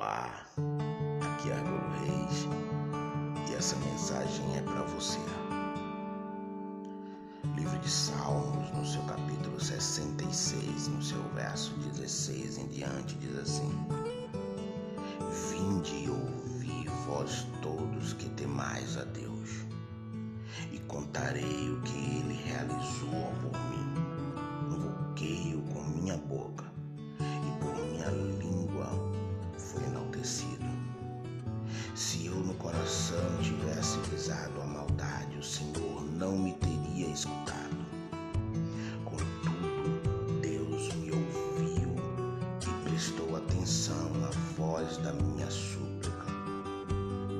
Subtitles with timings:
[0.00, 0.46] Olá,
[1.20, 2.48] aqui é Argolo Reis
[3.50, 5.18] e essa mensagem é para você.
[7.54, 13.70] Livro de Salmos, no seu capítulo 66, no seu verso 16 em diante, diz assim:
[15.50, 19.50] Vinde e ouvi vós todos que temais a Deus,
[20.72, 22.29] e contarei o que ele
[33.10, 37.76] coração tivesse visado a maldade, o Senhor não me teria escutado.
[39.04, 41.96] Contudo, Deus me ouviu
[42.62, 46.26] e prestou atenção à voz da minha súplica.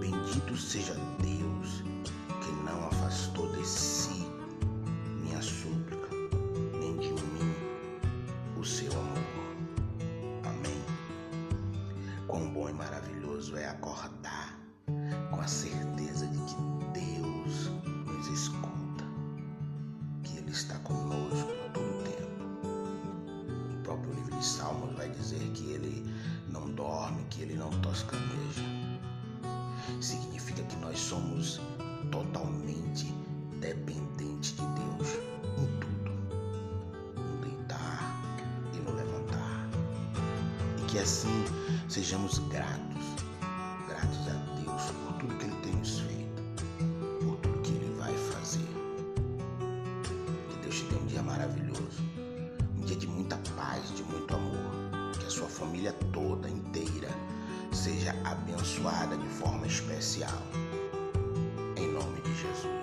[0.00, 1.82] Bendito seja Deus
[2.40, 4.26] que não afastou de si
[5.22, 6.08] minha súplica,
[6.80, 7.54] nem de mim
[8.58, 9.20] o seu amor.
[10.44, 10.82] Amém.
[12.26, 14.49] Quão bom e maravilhoso é acordar
[20.90, 22.44] conosco todo o tempo.
[23.72, 26.04] O próprio livro de Salmos vai dizer que Ele
[26.48, 28.64] não dorme, que Ele não toscaneja.
[30.00, 31.60] Significa que nós somos
[32.10, 33.14] totalmente
[33.60, 35.08] dependentes de Deus
[35.58, 36.12] em tudo,
[37.16, 38.20] no deitar
[38.74, 39.68] e no levantar.
[40.78, 41.44] E que assim
[41.88, 42.89] sejamos gratos
[51.40, 52.02] maravilhoso.
[52.76, 55.10] Um dia de muita paz, de muito amor.
[55.18, 57.08] Que a sua família toda inteira
[57.72, 60.42] seja abençoada de forma especial.
[61.76, 62.79] Em nome de Jesus.